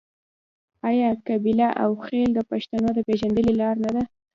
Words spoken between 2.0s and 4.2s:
خیل د پښتنو د پیژندنې لار نه ده؟